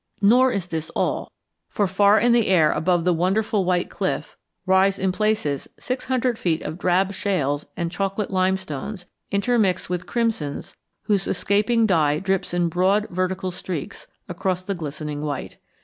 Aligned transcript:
Nor 0.21 0.51
is 0.51 0.65
this 0.65 0.89
all, 0.95 1.31
for 1.69 1.85
far 1.85 2.19
in 2.19 2.31
the 2.31 2.47
air 2.47 2.71
above 2.71 3.03
the 3.03 3.13
wonderful 3.13 3.63
White 3.65 3.91
Cliff 3.91 4.35
rise 4.65 4.97
in 4.97 5.11
places 5.11 5.67
six 5.77 6.05
hundred 6.05 6.39
feet 6.39 6.63
of 6.63 6.79
drab 6.79 7.13
shales 7.13 7.67
and 7.77 7.91
chocolate 7.91 8.31
limestones 8.31 9.05
intermixed 9.29 9.91
with 9.91 10.07
crimsons 10.07 10.75
whose 11.03 11.27
escaping 11.27 11.85
dye 11.85 12.17
drips 12.17 12.51
in 12.51 12.67
broad 12.67 13.09
vertical 13.11 13.51
streaks 13.51 14.07
across 14.27 14.63
the 14.63 14.73
glistening 14.73 15.21
white. 15.21 15.57